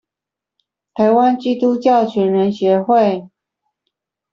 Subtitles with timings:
[0.95, 3.29] 臺灣基督教全人協會